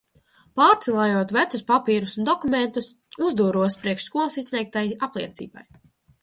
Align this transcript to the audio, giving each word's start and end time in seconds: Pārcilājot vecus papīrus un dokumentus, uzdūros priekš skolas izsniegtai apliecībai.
Pārcilājot 0.59 1.33
vecus 1.35 1.61
papīrus 1.67 2.15
un 2.21 2.25
dokumentus, 2.29 2.87
uzdūros 3.27 3.77
priekš 3.83 4.09
skolas 4.09 4.39
izsniegtai 4.43 4.85
apliecībai. 5.11 5.67